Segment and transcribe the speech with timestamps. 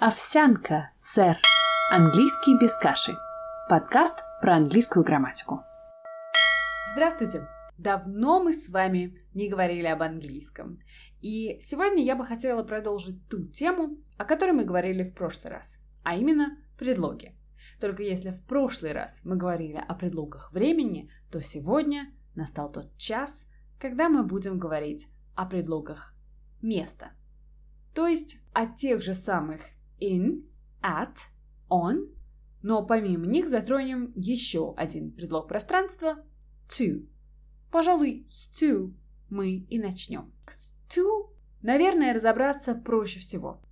[0.00, 1.36] Овсянка, сэр.
[1.90, 3.16] Английский без каши.
[3.68, 5.64] Подкаст про английскую грамматику.
[6.92, 7.48] Здравствуйте!
[7.78, 10.78] Давно мы с вами не говорили об английском.
[11.20, 15.80] И сегодня я бы хотела продолжить ту тему, о которой мы говорили в прошлый раз,
[16.04, 17.34] а именно предлоги.
[17.80, 23.50] Только если в прошлый раз мы говорили о предлогах времени, то сегодня настал тот час,
[23.80, 26.14] когда мы будем говорить о предлогах
[26.62, 27.10] места.
[27.96, 29.62] То есть о тех же самых
[30.00, 30.44] in,
[30.82, 31.16] at,
[31.70, 32.08] on,
[32.62, 36.24] но помимо них затронем еще один предлог пространства
[36.68, 37.06] to.
[37.70, 38.92] Пожалуй, с to
[39.28, 40.32] мы и начнем.
[40.48, 41.30] С to,
[41.62, 43.62] наверное, разобраться проще всего.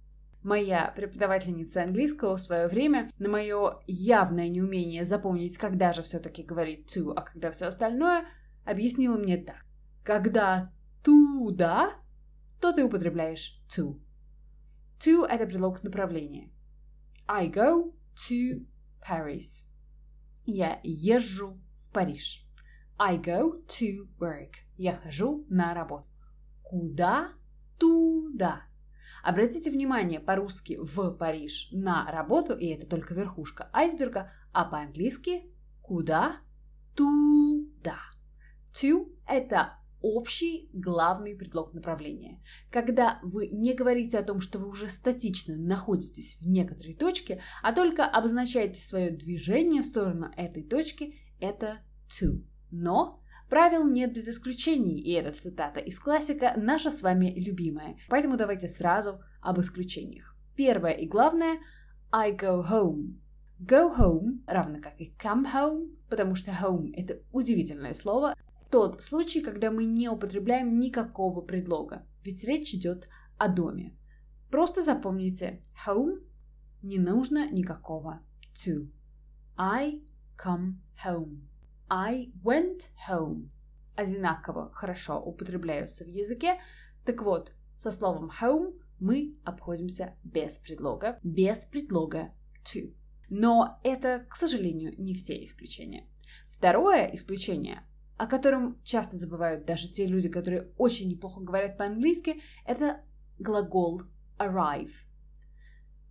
[0.42, 6.94] Моя преподавательница английского в свое время на мое явное неумение запомнить, когда же все-таки говорить
[6.94, 8.26] to, а когда все остальное,
[8.64, 9.64] объяснила мне так.
[10.04, 11.94] Когда туда,
[12.60, 13.98] то ты употребляешь to.
[15.00, 16.50] To– это предлог направления.
[17.28, 18.66] I go to
[19.00, 19.64] Paris.
[20.44, 22.46] Я езжу в Париж.
[22.98, 24.54] I go to work.
[24.76, 26.06] Я хожу на работу.
[26.62, 27.32] Куда?
[27.78, 28.62] Туда.
[29.22, 35.50] Обратите внимание, по-русски в Париж на работу, и это только верхушка айсберга, а по-английски
[35.82, 36.38] куда?
[36.94, 37.98] Туда.
[38.72, 39.78] To– это
[40.14, 42.40] общий главный предлог направления.
[42.70, 47.72] Когда вы не говорите о том, что вы уже статично находитесь в некоторой точке, а
[47.72, 52.42] только обозначаете свое движение в сторону этой точки, это to.
[52.70, 57.96] Но правил нет без исключений, и эта цитата из классика наша с вами любимая.
[58.08, 60.36] Поэтому давайте сразу об исключениях.
[60.54, 61.58] Первое и главное–
[62.12, 63.18] I go home.
[63.58, 68.34] Go home, равно как и come home, потому что home– это удивительное слово,
[68.70, 73.96] тот случай, когда мы не употребляем никакого предлога, ведь речь идет о доме.
[74.50, 76.22] Просто запомните, home
[76.82, 78.20] не нужно никакого
[78.54, 78.90] to.
[79.56, 80.02] I
[80.36, 81.48] come home.
[81.88, 83.48] I went home.
[83.94, 86.60] Одинаково хорошо употребляются в языке.
[87.04, 92.32] Так вот, со словом home мы обходимся без предлога, без предлога
[92.64, 92.94] to.
[93.28, 96.06] Но это, к сожалению, не все исключения.
[96.46, 97.82] Второе исключение
[98.16, 103.00] о котором часто забывают даже те люди, которые очень неплохо говорят по-английски, это
[103.38, 104.02] глагол
[104.38, 104.92] arrive.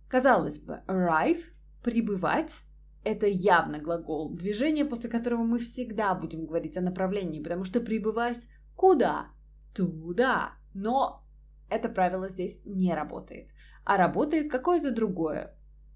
[0.08, 1.42] Казалось бы, arrive–
[1.82, 2.62] прибывать–
[3.06, 8.48] это явно глагол движения, после которого мы всегда будем говорить о направлении, потому что прибывать
[8.74, 9.28] куда?
[9.72, 10.54] Туда.
[10.74, 11.24] Но
[11.70, 13.48] это правило здесь не работает.
[13.84, 15.54] А работает какое-то другое,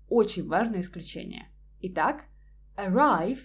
[0.09, 1.49] очень важное исключение.
[1.81, 2.27] Итак,
[2.77, 3.41] arrive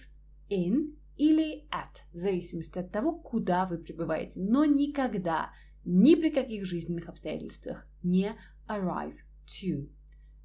[0.48, 4.40] in или at, в зависимости от того, куда вы прибываете.
[4.40, 5.50] Но никогда,
[5.84, 8.32] ни при каких жизненных обстоятельствах не
[8.68, 9.16] arrive
[9.46, 9.88] to.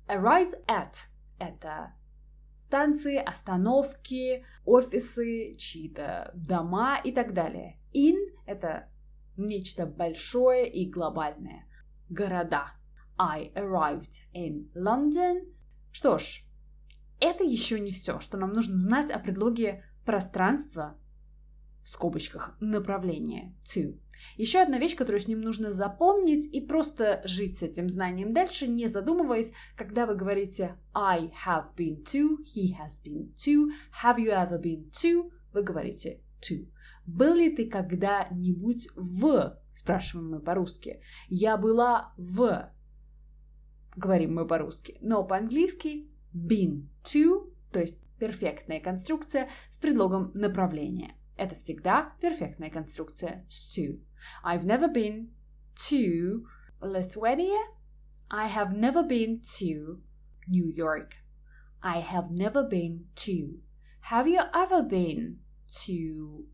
[0.08, 1.08] Arrive at–
[1.40, 1.94] это
[2.56, 7.80] станции, остановки, офисы, чьи-то дома и так далее.
[7.94, 8.90] In– это
[9.38, 11.66] нечто большое и глобальное.
[12.10, 12.74] Города.
[13.18, 15.54] I arrived in London.
[15.92, 16.44] Что ж,
[17.20, 20.98] это еще не все, что нам нужно знать о предлоге пространство,
[21.84, 23.98] в скобочках, направление, to.
[24.38, 28.68] Еще одна вещь, которую с ним нужно запомнить и просто жить с этим знанием дальше,
[28.68, 33.72] не задумываясь, когда вы говорите I have been to, he has been to,
[34.04, 36.68] have you ever been to, вы говорите to.
[37.06, 41.02] Был ли ты когда-нибудь в, спрашиваем мы по-русски.
[41.28, 42.72] Я была в,
[43.96, 44.98] говорим мы по-русски.
[45.02, 51.16] Но по-английски been to, то есть перфектная конструкция с предлогом направления.
[51.38, 54.00] Это всегда перфектная конструкция с to.
[54.46, 55.32] I've never been
[55.90, 56.46] to
[56.80, 57.60] Lithuania.
[58.30, 60.04] I have never been to
[60.48, 61.16] New York.
[61.82, 63.60] I have never been to.
[64.12, 65.40] Have you ever been
[65.88, 66.46] to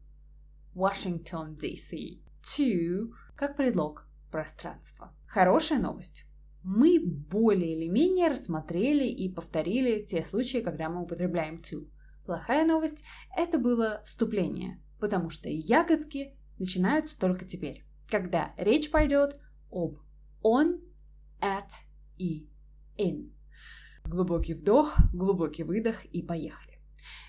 [0.73, 2.21] Washington, D.C.?
[2.55, 5.13] To как предлог пространства.
[5.27, 6.25] Хорошая новость
[6.63, 11.87] мы более или менее рассмотрели и повторили те случаи, когда мы употребляем to.
[12.25, 13.03] Плохая новость–
[13.37, 19.39] это было вступление, потому что ягодки начинаются только теперь, когда речь пойдет
[19.71, 19.95] об
[20.43, 20.81] on,
[21.41, 21.69] at
[22.17, 22.49] и
[22.97, 23.31] in.
[24.03, 26.79] Глубокий вдох, глубокий выдох и поехали.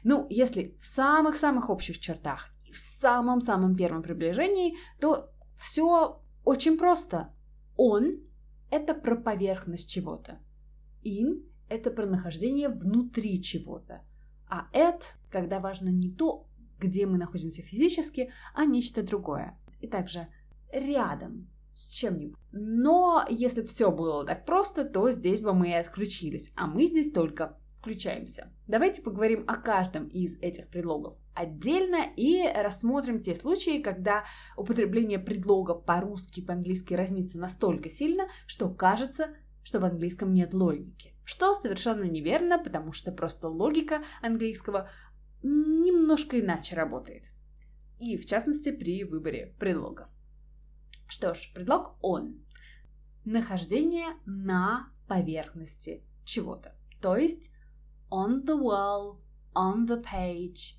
[0.05, 7.33] Ну, если в самых-самых общих чертах и в самом-самом первом приближении, то все очень просто.
[7.77, 8.21] Он
[8.71, 10.39] это про поверхность чего-то.
[11.05, 14.03] In– это про нахождение внутри чего-то.
[14.49, 16.47] А at, когда важно не то,
[16.79, 19.59] где мы находимся физически, а нечто другое.
[19.81, 20.29] И также
[20.73, 22.37] рядом с чем-нибудь.
[22.53, 27.13] Но если все было так просто, то здесь бы мы и отключились, а мы здесь
[27.13, 28.53] только включаемся.
[28.67, 34.25] Давайте поговорим о каждом из этих предлогов отдельно и рассмотрим те случаи, когда
[34.57, 39.29] употребление предлога по-русски и по-английски разнится настолько сильно, что кажется,
[39.63, 41.15] что в английском нет логики.
[41.25, 44.91] Что совершенно неверно, потому что просто логика английского
[45.43, 47.25] немножко иначе работает.
[48.01, 50.09] И в частности при выборе предлогов.
[51.07, 52.45] Что ж, предлог он.
[53.25, 56.75] Нахождение на поверхности чего-то.
[57.01, 57.53] То есть
[58.11, 59.21] on the wall,
[59.55, 60.78] on the page,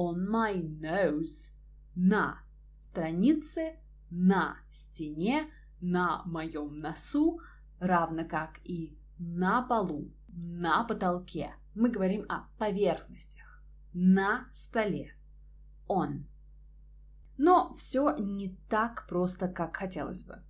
[0.00, 1.52] on my nose.
[1.94, 2.38] На
[2.78, 3.76] странице,
[4.10, 5.50] на стене,
[5.80, 7.40] на моем носу,
[7.78, 11.54] равно как и на полу, на потолке.
[11.74, 13.62] Мы говорим о поверхностях.
[13.92, 15.14] На столе.
[15.88, 16.24] On.
[17.36, 20.42] Но все не так просто, как хотелось бы.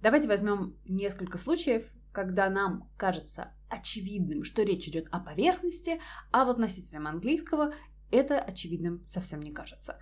[0.00, 6.00] Давайте возьмем несколько случаев, когда нам кажется очевидным, что речь идет о поверхности,
[6.32, 7.74] а вот носителям английского
[8.10, 9.98] это очевидным совсем не кажется.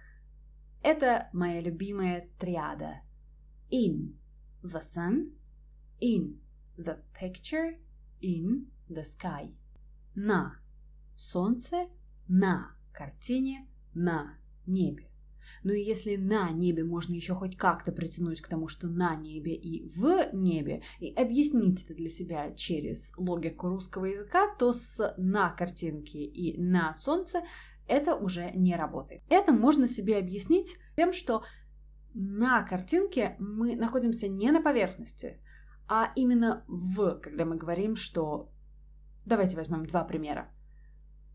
[0.83, 3.01] Это моя любимая триада.
[3.71, 4.15] In
[4.63, 5.33] the sun,
[6.01, 6.39] in
[6.77, 7.79] the picture,
[8.21, 9.55] in the sky.
[10.15, 10.61] На
[11.17, 11.89] солнце,
[12.29, 15.11] на картине, на небе.
[15.63, 19.55] Ну и если на небе можно еще хоть как-то притянуть к тому, что на небе
[19.55, 25.51] и в небе, и объяснить это для себя через логику русского языка, то с на
[25.51, 27.43] картинке и на солнце
[27.89, 29.23] это уже не работает.
[29.29, 31.45] Это можно себе объяснить тем, что
[32.15, 35.41] на картинке мы находимся не на поверхности,
[35.89, 38.51] а именно в, когда мы говорим, что...
[39.25, 40.53] Давайте возьмем два примера.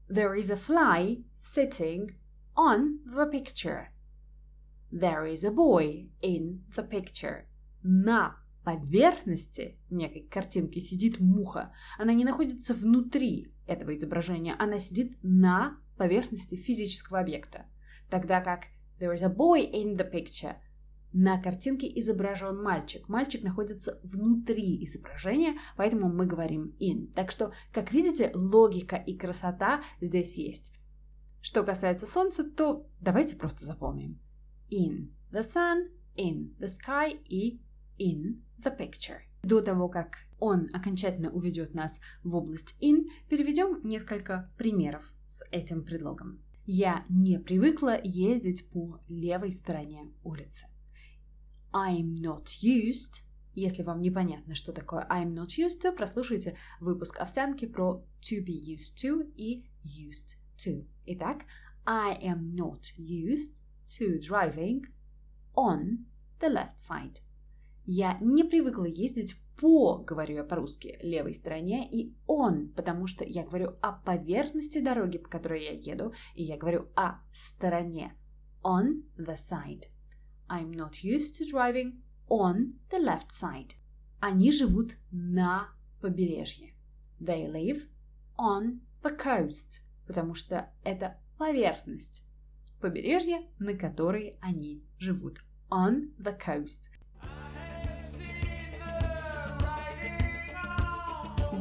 [0.10, 2.16] There is a fly sitting
[2.56, 3.88] on the picture.
[4.92, 7.46] There is a boy in the picture.
[7.84, 11.74] На поверхности некой картинки сидит муха.
[11.98, 17.66] Она не находится внутри этого изображения, она сидит на поверхности физического объекта.
[18.10, 18.66] Тогда как
[19.00, 20.56] there is a boy in the picture
[21.14, 23.10] на картинке изображен мальчик.
[23.10, 27.12] Мальчик находится внутри изображения, поэтому мы говорим in.
[27.14, 30.74] Так что, как видите, логика и красота здесь есть.
[31.42, 34.20] Что касается солнца, то давайте просто запомним
[34.70, 37.60] in the sun, in the sky и
[38.00, 39.20] in the picture.
[39.44, 45.84] До того, как он окончательно уведет нас в область in, переведем несколько примеров с этим
[45.84, 46.44] предлогом.
[46.66, 50.68] Я не привыкла ездить по левой стороне улицы.
[51.72, 53.22] I'm not used.
[53.54, 58.60] Если вам непонятно, что такое I'm not used to, прослушайте выпуск овсянки про to be
[58.60, 60.86] used to и used to.
[61.06, 61.46] Итак,
[61.86, 63.62] I am not used
[63.98, 64.82] to driving
[65.56, 66.06] on
[66.42, 67.22] the left side.
[67.86, 73.44] Я не привыкла ездить по, говорю я по-русски, левой стороне, и on, потому что я
[73.44, 78.16] говорю о поверхности дороги, по которой я еду, и я говорю о стороне.
[78.64, 79.86] On the side.
[80.48, 83.72] I'm not used to driving on the left side.
[84.20, 85.70] Они живут на
[86.02, 86.74] побережье.
[87.20, 87.88] They live
[88.38, 92.28] on the coast, потому что это поверхность
[92.82, 95.40] побережье, на которой они живут.
[95.70, 96.90] On the coast.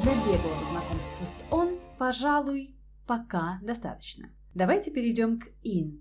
[0.03, 2.75] Для беглого знакомства с on, пожалуй,
[3.07, 4.31] пока достаточно.
[4.55, 6.01] Давайте перейдем к in,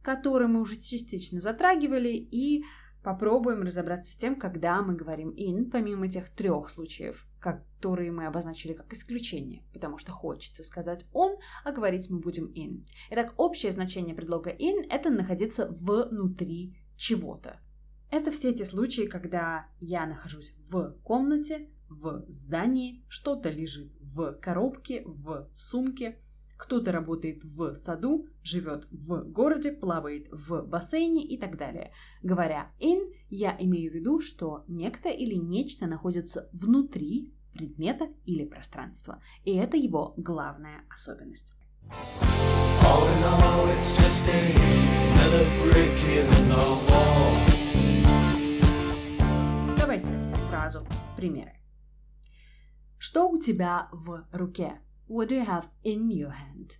[0.00, 2.62] который мы уже частично затрагивали, и
[3.02, 8.74] попробуем разобраться с тем, когда мы говорим in, помимо тех трех случаев, которые мы обозначили
[8.74, 12.86] как исключение, потому что хочется сказать on, а говорить мы будем in.
[13.10, 17.58] Итак, общее значение предлога in– это находиться внутри чего-то.
[18.12, 25.02] Это все те случаи, когда я нахожусь в комнате, в здании, что-то лежит в коробке,
[25.04, 26.18] в сумке–
[26.58, 31.92] кто-то работает в саду, живет в городе, плавает в бассейне и так далее.
[32.22, 39.22] Говоря in, я имею в виду, что некто или нечто находится внутри предмета или пространства.
[39.44, 41.54] И это его главная особенность.
[49.78, 50.84] Давайте сразу
[51.16, 51.57] примеры.
[52.98, 54.80] Что у тебя в руке?
[55.08, 56.72] What do you have in your hand?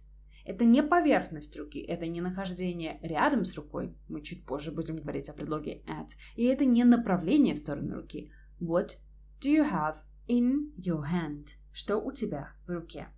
[0.45, 3.97] Это не поверхность руки, это не нахождение рядом с рукой.
[4.09, 6.09] Мы чуть позже будем говорить о предлоге at.
[6.37, 8.33] И это не направление в сторону руки.
[8.61, 8.97] What
[9.41, 9.97] do you have
[10.27, 11.49] in your hand?
[11.73, 13.09] Что у тебя в руке?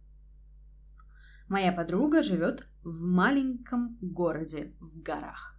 [1.49, 5.59] Моя подруга живет в маленьком городе в горах.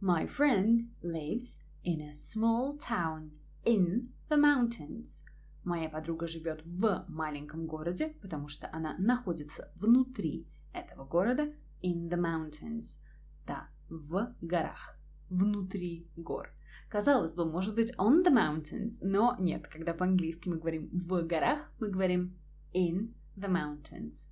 [0.00, 3.30] My friend lives in a small town
[3.64, 5.24] in the mountains.
[5.64, 11.52] Моя подруга живет в маленьком городе, потому что она находится внутри этого города
[11.82, 13.00] in the mountains.
[13.46, 14.98] Да, в горах,
[15.28, 16.50] внутри гор.
[16.88, 21.70] Казалось бы, может быть on the mountains, но нет, когда по-английски мы говорим в горах,
[21.78, 22.36] мы говорим
[22.74, 24.28] in the mountains.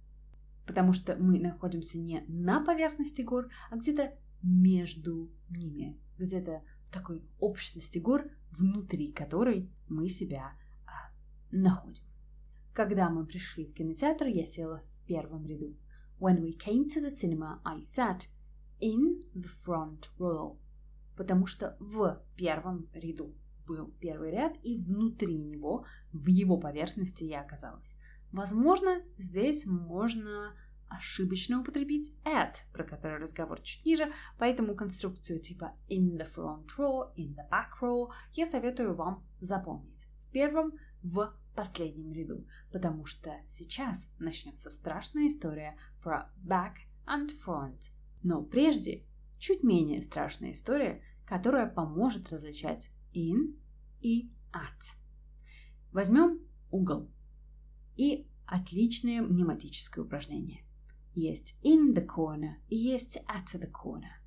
[0.67, 7.23] Потому что мы находимся не на поверхности гор, а где-то между ними, где-то в такой
[7.39, 10.53] общности гор, внутри которой мы себя
[11.51, 12.05] находим.
[12.73, 15.77] Когда мы пришли в кинотеатр, я села в первом ряду.
[16.21, 18.29] When we came to the cinema, I sat
[18.81, 20.59] in the front row.
[21.17, 23.35] Потому что в первом ряду
[23.67, 27.97] был первый ряд, и внутри него, в его поверхности я оказалась.
[28.33, 30.55] Возможно, здесь можно
[30.89, 37.13] ошибочно употребить at, про который разговор чуть ниже, поэтому конструкцию типа in the front row,
[37.17, 40.07] in the back row я советую вам запомнить.
[40.19, 46.75] В первом, в последнем ряду, потому что сейчас начнется страшная история про back
[47.07, 47.91] and front.
[48.23, 49.05] Но прежде
[49.39, 53.57] чуть менее страшная история, которая поможет различать in
[54.01, 54.97] и at.
[55.93, 56.41] Возьмем
[56.71, 57.11] угол
[57.97, 60.65] и отличное мнематическое упражнение.
[61.15, 64.19] Есть in the corner и есть at the corner.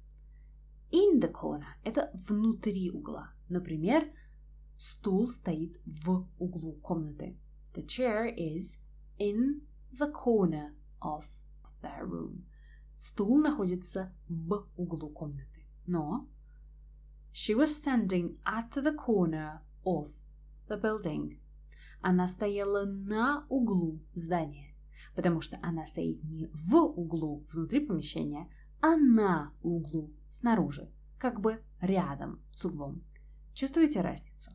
[0.92, 3.34] In the corner– это внутри угла.
[3.48, 4.06] Например,
[4.82, 7.38] стул стоит в углу комнаты.
[7.76, 8.80] The chair is
[9.20, 9.62] in
[9.94, 11.24] the corner of
[11.84, 12.46] the room.
[12.98, 15.68] Стул находится в углу комнаты.
[15.86, 16.28] Но
[17.32, 20.10] she was standing at the corner of
[20.68, 21.38] the building.
[22.02, 24.74] Она стояла на углу здания,
[25.16, 28.50] потому что она стоит не в углу внутри помещения,
[28.82, 33.04] а на углу снаружи, как бы рядом с углом.
[33.54, 34.52] Чувствуете разницу?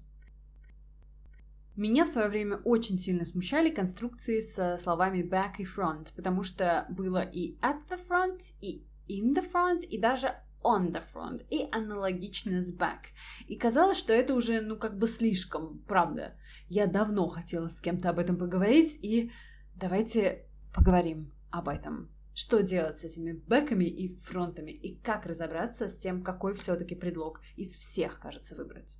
[1.76, 6.86] Меня в свое время очень сильно смущали конструкции со словами back и front, потому что
[6.88, 11.68] было и at the front, и in the front, и даже on the front и
[11.70, 13.12] аналогично с back.
[13.46, 16.34] И казалось, что это уже, ну, как бы слишком, правда.
[16.68, 19.30] Я давно хотела с кем-то об этом поговорить, и
[19.74, 22.10] давайте поговорим об этом.
[22.34, 27.42] Что делать с этими бэками и фронтами, и как разобраться с тем, какой все-таки предлог
[27.54, 28.98] из всех, кажется, выбрать.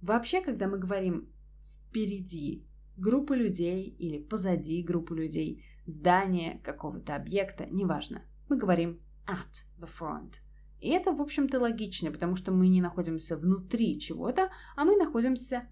[0.00, 1.28] Вообще, когда мы говорим
[1.58, 9.88] впереди группы людей или позади группы людей, здания какого-то объекта, неважно, мы говорим at the
[9.88, 10.34] front.
[10.80, 15.68] И это, в общем-то, логично, потому что мы не находимся внутри чего-то, а мы находимся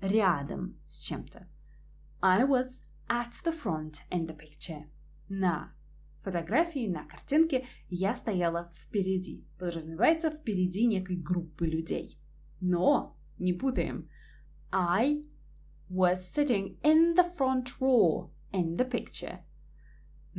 [0.00, 1.46] рядом с чем-то.
[2.22, 4.84] I was at the front in the picture.
[5.28, 5.74] На
[6.18, 9.46] фотографии, на картинке я стояла впереди.
[9.58, 12.18] Подразумевается впереди некой группы людей.
[12.60, 14.08] Но не путаем.
[14.72, 15.22] I
[15.90, 19.38] was sitting in the front row in the picture.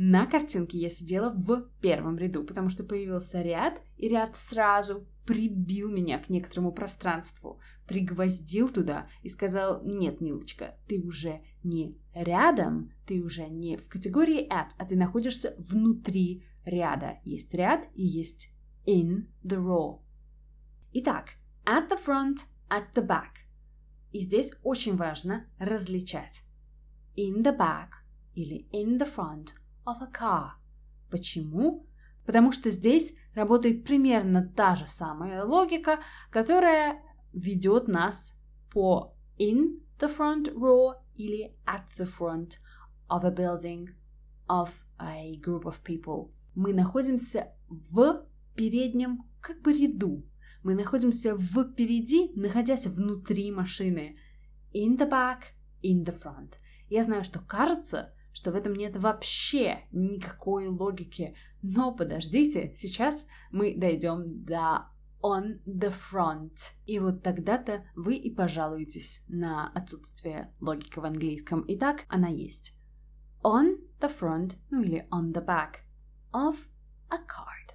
[0.00, 5.90] На картинке я сидела в первом ряду, потому что появился ряд, и ряд сразу прибил
[5.90, 13.20] меня к некоторому пространству, пригвоздил туда и сказал, нет, милочка, ты уже не рядом, ты
[13.20, 17.18] уже не в категории at, а ты находишься внутри ряда.
[17.24, 18.52] Есть ряд и есть
[18.86, 20.00] in the row.
[20.92, 21.30] Итак,
[21.66, 23.44] at the front, at the back.
[24.12, 26.42] И здесь очень важно различать
[27.16, 27.88] in the back
[28.34, 29.48] или in the front–
[29.88, 30.52] of a car.
[31.10, 31.86] Почему?
[32.26, 38.38] Потому что здесь работает примерно та же самая логика, которая ведет нас
[38.70, 42.58] по in the front row или at the front
[43.08, 43.88] of a building
[44.48, 46.30] of a group of people.
[46.54, 50.22] Мы находимся в переднем как бы ряду.
[50.62, 54.18] Мы находимся впереди, находясь внутри машины.
[54.74, 56.54] In the back, in the front.
[56.88, 61.34] Я знаю, что кажется, что в этом нет вообще никакой логики.
[61.62, 64.88] Но подождите, сейчас мы дойдем до
[65.22, 66.56] on the front.
[66.86, 71.64] И вот тогда-то вы и пожалуетесь на отсутствие логики в английском.
[71.68, 72.78] Итак, она есть.
[73.44, 75.82] On the front, ну или on the back
[76.32, 76.66] of
[77.10, 77.67] a card.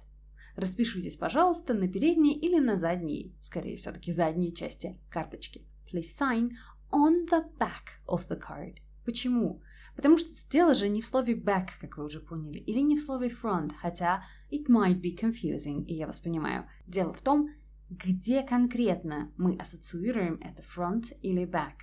[0.56, 5.62] Распишитесь, пожалуйста, на передней или на задней, скорее все-таки задней части карточки.
[5.92, 6.50] Please sign
[6.92, 8.76] on the back of the card.
[9.04, 9.62] Почему?
[9.96, 13.00] Потому что дело же не в слове back, как вы уже поняли, или не в
[13.00, 16.68] слове front, хотя it might be confusing, и я вас понимаю.
[16.86, 17.50] Дело в том,
[17.90, 21.74] где конкретно мы ассоциируем это front или back.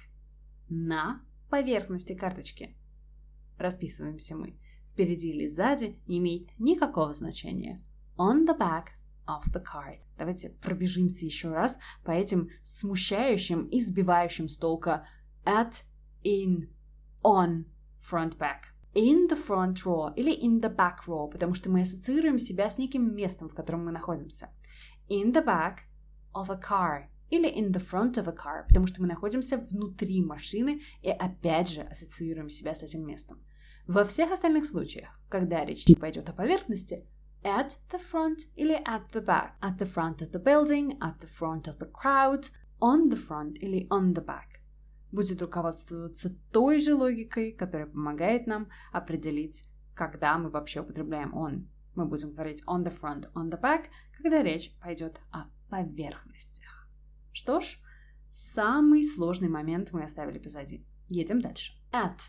[0.70, 2.76] На поверхности карточки.
[3.58, 4.58] Расписываемся мы.
[4.90, 7.82] Впереди или сзади не имеет никакого значения.
[8.24, 8.92] On the back
[9.28, 9.98] of the card.
[10.16, 15.08] Давайте пробежимся еще раз по этим смущающим и сбивающим с толка
[15.44, 15.82] at,
[16.24, 16.70] in,
[17.24, 17.66] on,
[18.00, 18.76] front, back.
[18.94, 22.78] In the front row или in the back row, потому что мы ассоциируем себя с
[22.78, 24.52] неким местом, в котором мы находимся.
[25.10, 25.78] In the back
[26.36, 30.24] of a car или in the front of a car, потому что мы находимся внутри
[30.24, 33.44] машины и опять же ассоциируем себя с этим местом.
[33.88, 37.08] Во всех остальных случаях, когда речь пойдет о поверхности,
[37.44, 41.28] at the front или at the back, at the front of the building, at the
[41.28, 44.60] front of the crowd, on the front или on the back.
[45.12, 51.68] Будет руководствоваться той же логикой, которая помогает нам определить, когда мы вообще употребляем on.
[51.96, 56.88] Мы будем говорить on the front, on the back, когда речь пойдет о поверхностях.
[57.34, 57.80] Что ж,
[58.32, 60.86] самый сложный момент мы оставили позади.
[61.10, 61.74] Едем дальше.
[61.92, 62.20] At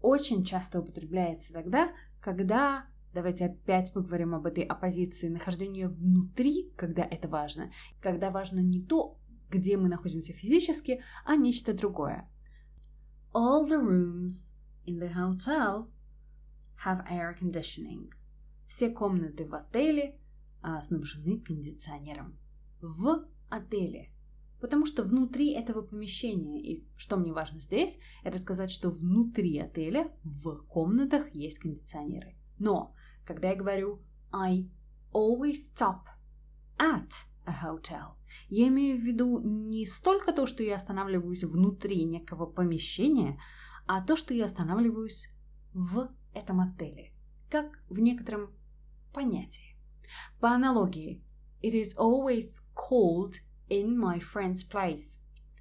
[0.00, 7.28] очень часто употребляется тогда, когда Давайте опять поговорим об этой оппозиции нахождения внутри, когда это
[7.28, 7.72] важно.
[8.00, 9.18] Когда важно не то,
[9.50, 12.30] где мы находимся физически, а нечто другое.
[13.34, 14.54] All the rooms
[14.86, 15.88] in the hotel
[16.84, 18.10] have air conditioning.
[18.66, 20.18] Все комнаты в отеле
[20.62, 22.38] а, снабжены кондиционером.
[22.80, 24.12] В отеле.
[24.60, 30.12] Потому что внутри этого помещения, и что мне важно здесь, это сказать, что внутри отеля
[30.22, 32.36] в комнатах есть кондиционеры.
[32.58, 32.94] Но
[33.30, 34.68] когда я говорю I
[35.12, 36.08] always stop
[36.78, 37.12] at
[37.46, 38.16] a hotel,
[38.48, 43.40] я имею в виду не столько то, что я останавливаюсь внутри некого помещения,
[43.86, 45.30] а то, что я останавливаюсь
[45.72, 47.12] в этом отеле,
[47.48, 48.50] как в некотором
[49.14, 49.76] понятии.
[50.40, 51.22] По аналогии,
[51.62, 53.34] it is always cold
[53.68, 55.20] in my friend's place.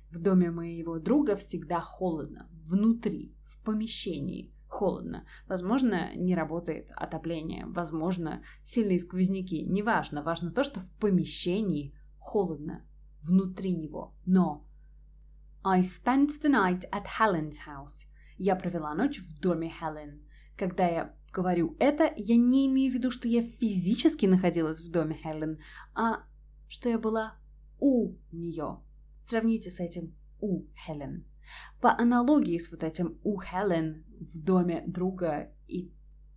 [0.09, 5.25] В доме моего друга всегда холодно, внутри, в помещении холодно.
[5.47, 9.65] Возможно, не работает отопление, возможно, сильные сквозняки.
[9.65, 12.85] Неважно, важно то, что в помещении холодно,
[13.21, 14.15] внутри него.
[14.25, 14.65] Но
[15.63, 18.07] I spent the night at Helen's house.
[18.37, 20.21] Я провела ночь в доме Хелен.
[20.55, 25.15] Когда я говорю это, я не имею в виду, что я физически находилась в доме
[25.15, 25.59] Хелен,
[25.93, 26.23] а
[26.67, 27.35] что я была
[27.79, 28.79] у нее.
[29.25, 31.25] Сравните с этим у Хелен.
[31.81, 35.93] По аналогии с вот этим у Хелен в доме друга и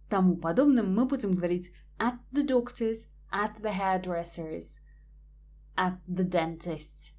[0.08, 4.80] тому подобным, мы будем говорить at the doctor's, at the hairdresser's,
[5.76, 7.14] at the dentist's.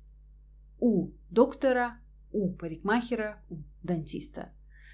[0.80, 2.00] У доктора,
[2.32, 4.54] у парикмахера, у дантиста.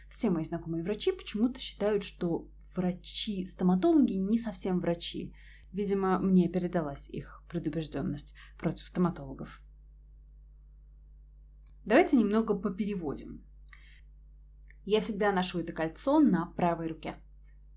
[0.10, 5.34] Все мои знакомые врачи почему-то считают, что врачи-стоматологи не совсем врачи.
[5.72, 9.62] Видимо, мне передалась их предубежденность против стоматологов.
[11.86, 13.44] Давайте немного попереводим.
[14.86, 17.16] Я всегда ношу это кольцо на правой руке.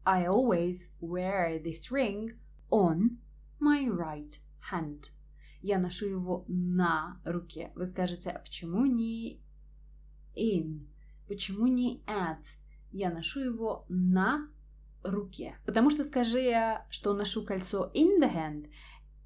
[0.05, 2.39] I always wear this ring
[2.71, 3.19] on
[3.61, 4.39] my right
[4.71, 5.11] hand.
[5.61, 7.71] Я ношу его на руке.
[7.75, 9.41] Вы скажете, а почему не
[10.37, 10.89] in?
[11.29, 12.43] Почему не at?
[12.91, 14.49] Я ношу его на
[15.05, 15.57] руке.
[15.65, 18.71] Потому что скажи я, что ношу кольцо in the hand,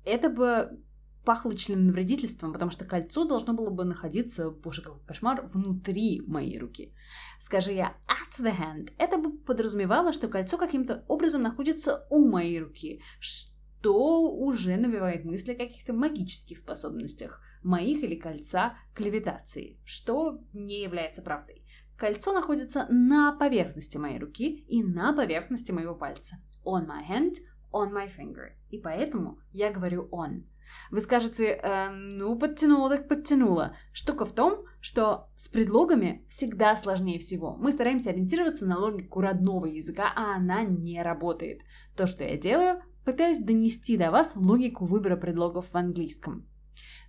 [0.05, 0.83] это бы
[1.27, 6.95] пахло членовредительством, потому что кольцо должно было бы находиться, боже, какой кошмар, внутри моей руки.
[7.41, 12.61] Скажи я at the hand, это бы подразумевало, что кольцо каким-то образом находится у моей
[12.61, 20.41] руки, что уже навевает мысли о каких-то магических способностях моих или кольца к левитации, что
[20.53, 21.65] не является правдой.
[21.99, 26.37] Кольцо находится на поверхности моей руки и на поверхности моего пальца.
[26.65, 27.35] On my hand,
[27.73, 28.51] on my finger.
[28.71, 30.45] И поэтому я говорю on.
[30.91, 33.77] Вы скажете, э, ну, подтянула так подтянула.
[33.93, 37.57] Штука в том, что с предлогами всегда сложнее всего.
[37.57, 41.63] Мы стараемся ориентироваться на логику родного языка, а она не работает.
[41.97, 46.49] То, что я делаю, пытаюсь донести до вас логику выбора предлогов в английском.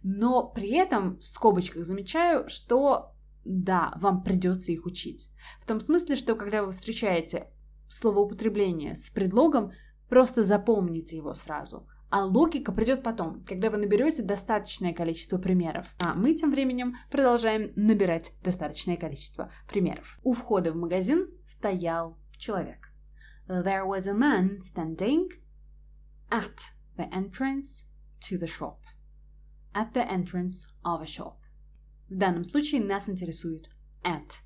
[0.04, 5.32] Но при этом в скобочках замечаю, что да, вам придется их учить.
[5.60, 7.50] В том смысле, что когда вы встречаете
[7.88, 9.72] словоупотребление с предлогом,
[10.10, 15.94] просто запомните его сразу– а логика придет потом, когда вы наберете достаточное количество примеров.
[16.00, 20.20] А мы тем временем продолжаем набирать достаточное количество примеров.
[20.24, 22.94] У входа в магазин стоял человек.
[23.48, 25.30] There was a man standing
[26.30, 27.88] at the entrance
[28.22, 28.78] to the shop.
[29.74, 31.36] At the entrance of a shop.
[32.10, 33.70] В данном случае нас интересует
[34.04, 34.40] at.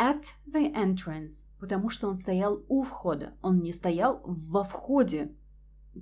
[0.00, 3.34] At the entrance, потому что он стоял у входа.
[3.42, 5.36] Он не стоял во входе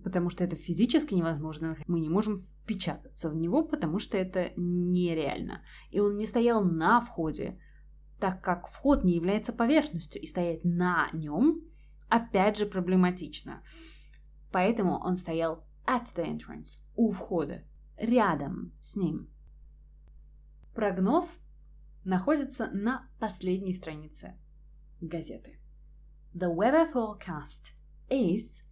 [0.05, 1.77] потому что это физически невозможно.
[1.87, 5.63] Мы не можем впечататься в него, потому что это нереально.
[5.91, 7.59] И он не стоял на входе,
[8.21, 11.63] так как вход не является поверхностью, и стоять на нем
[12.09, 13.63] опять же проблематично.
[14.53, 17.65] Поэтому он стоял at the entrance, у входа,
[17.97, 19.29] рядом с ним.
[20.75, 21.41] Прогноз
[22.09, 24.35] находится на последней странице
[25.03, 25.59] газеты.
[26.35, 27.75] The weather forecast
[28.09, 28.65] is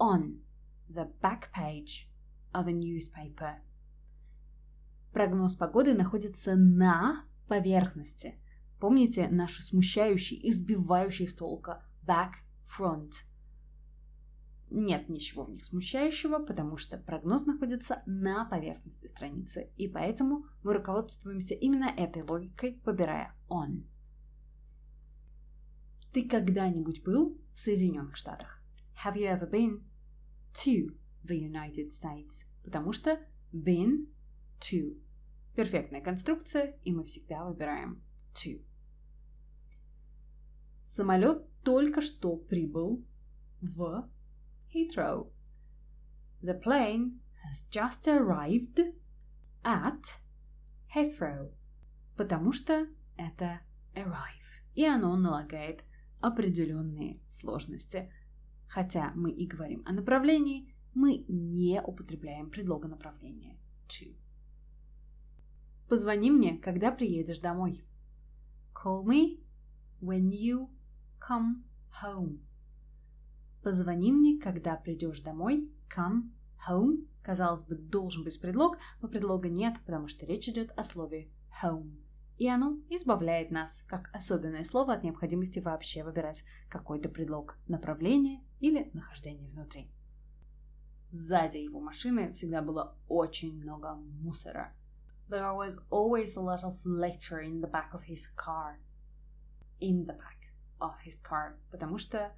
[0.00, 0.40] on
[0.88, 2.08] the back page
[2.52, 3.60] of a newspaper.
[5.12, 8.34] Прогноз погоды находится на поверхности.
[8.80, 12.32] Помните нашу смущающий, избивающий с толка back,
[12.64, 13.24] front.
[14.70, 20.74] Нет ничего в них смущающего, потому что прогноз находится на поверхности страницы, и поэтому мы
[20.74, 23.84] руководствуемся именно этой логикой, выбирая on.
[26.12, 28.62] Ты когда-нибудь был в Соединенных Штатах?
[29.04, 29.84] Have you ever been
[30.54, 32.46] to the United States?
[32.64, 33.18] Потому что
[33.52, 34.08] been
[34.60, 35.00] to.
[35.56, 38.02] Перфектная конструкция, и мы всегда выбираем
[38.34, 38.62] to.
[40.84, 43.04] Самолет только что прибыл
[43.60, 44.08] в
[44.74, 45.30] Heathrow.
[46.42, 48.80] The plane has just arrived
[49.64, 50.20] at
[50.94, 51.50] Heathrow.
[52.16, 53.60] Потому что это
[53.94, 54.62] arrive.
[54.74, 55.84] И оно налагает
[56.20, 58.12] определенные сложности.
[58.68, 63.56] Хотя мы и говорим о направлении, мы не употребляем предлога направления
[63.88, 64.14] to.
[65.88, 67.84] Позвони мне, когда приедешь домой.
[68.74, 69.40] Call me
[70.00, 70.68] when you
[71.18, 71.64] come
[72.02, 72.40] home.
[73.62, 75.70] Позвони мне, когда придешь домой.
[75.94, 76.30] Come
[76.68, 77.06] home.
[77.22, 81.30] Казалось бы, должен быть предлог, но предлога нет, потому что речь идет о слове
[81.62, 81.96] home.
[82.38, 88.90] И оно избавляет нас, как особенное слово, от необходимости вообще выбирать какой-то предлог направления или
[88.94, 89.90] нахождения внутри.
[91.10, 94.72] Сзади его машины всегда было очень много мусора.
[95.28, 98.76] There was always a lot of litter in the back of his car.
[99.80, 101.56] In the back of his car.
[101.70, 102.32] Потому что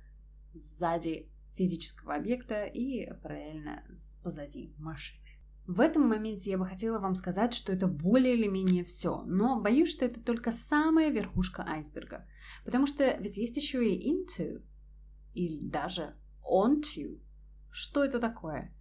[0.55, 3.85] сзади физического объекта и параллельно
[4.23, 5.21] позади машины.
[5.67, 9.61] В этом моменте я бы хотела вам сказать, что это более или менее все, но
[9.61, 12.27] боюсь, что это только самая верхушка айсберга,
[12.65, 14.63] потому что ведь есть еще и into
[15.35, 17.21] или даже onto.
[17.71, 18.75] Что это такое?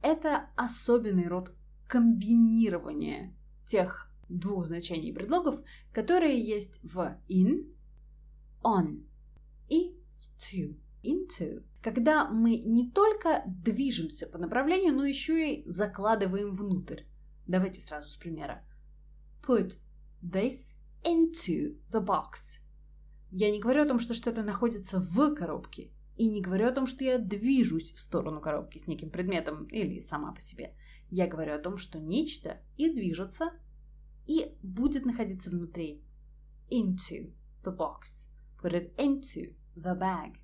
[0.00, 1.52] Это особенный род
[1.86, 5.60] комбинирования тех двух значений предлогов,
[5.92, 7.70] которые есть в in,
[8.64, 9.04] on
[9.68, 9.94] и
[10.38, 17.02] to into, когда мы не только движемся по направлению, но еще и закладываем внутрь.
[17.46, 18.64] Давайте сразу с примера.
[19.46, 19.78] Put
[20.22, 22.60] this into the box.
[23.30, 26.86] Я не говорю о том, что что-то находится в коробке, и не говорю о том,
[26.86, 30.74] что я движусь в сторону коробки с неким предметом или сама по себе.
[31.10, 33.50] Я говорю о том, что нечто и движется,
[34.26, 36.02] и будет находиться внутри.
[36.70, 37.32] Into
[37.64, 38.30] the box.
[38.62, 40.36] Put it into the bag.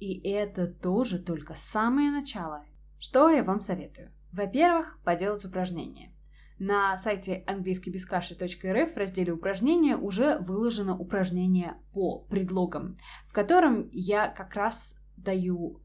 [0.00, 2.64] И это тоже только самое начало.
[2.98, 4.10] Что я вам советую?
[4.32, 6.12] Во-первых, поделать упражнение.
[6.58, 14.54] На сайте английскийбескаши.рф в разделе упражнения уже выложено упражнение по предлогам, в котором я как
[14.54, 15.80] раз даю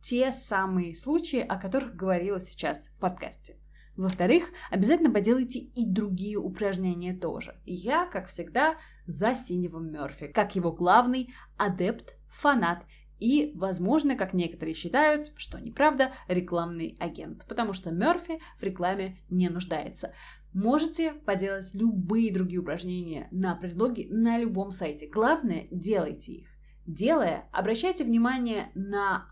[0.00, 3.56] те самые случаи, о которых говорила сейчас в подкасте.
[3.96, 7.60] Во-вторых, обязательно поделайте и другие упражнения тоже.
[7.66, 12.84] Я, как всегда, за синего Мерфи, как его главный адепт, фанат
[13.20, 19.48] и, возможно, как некоторые считают, что неправда, рекламный агент, потому что Мерфи в рекламе не
[19.48, 20.12] нуждается.
[20.52, 25.06] Можете поделать любые другие упражнения на предлоги на любом сайте.
[25.06, 26.48] Главное, делайте их.
[26.86, 29.30] Делая, обращайте внимание на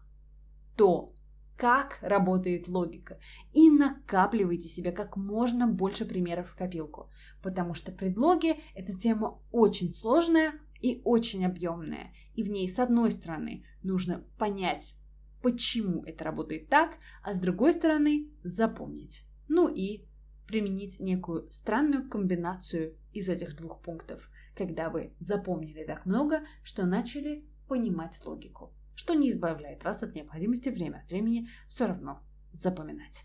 [0.77, 1.15] то,
[1.57, 3.19] как работает логика,
[3.53, 7.11] и накапливайте себе как можно больше примеров в копилку,
[7.43, 12.13] потому что предлоги– это тема очень сложная, и очень объемная.
[12.35, 14.97] И в ней, с одной стороны, нужно понять,
[15.43, 19.25] почему это работает так, а с другой стороны, запомнить.
[19.49, 20.05] Ну и
[20.47, 27.45] применить некую странную комбинацию из этих двух пунктов, когда вы запомнили так много, что начали
[27.69, 33.25] понимать логику, что не избавляет вас от необходимости время от времени все равно запоминать.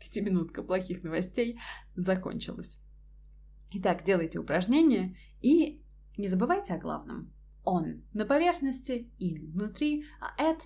[0.00, 1.60] Пятиминутка плохих новостей
[1.94, 2.80] закончилась.
[3.72, 5.82] Итак, делайте упражнения и
[6.16, 7.32] не забывайте о главном.
[7.64, 10.62] Он на поверхности, in внутри, а at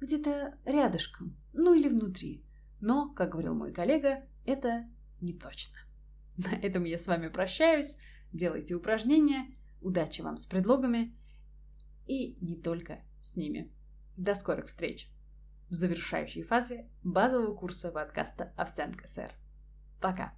[0.00, 2.44] где-то рядышком, ну или внутри.
[2.80, 4.88] Но, как говорил мой коллега, это
[5.20, 5.78] не точно.
[6.36, 7.98] На этом я с вами прощаюсь.
[8.32, 9.46] Делайте упражнения.
[9.80, 11.14] Удачи вам с предлогами.
[12.06, 13.70] И не только с ними.
[14.16, 15.10] До скорых встреч
[15.70, 19.32] в завершающей фазе базового курса подкаста «Овсянка, сэр».
[20.00, 20.34] Пока!